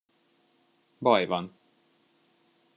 [1.01, 1.49] Baj van.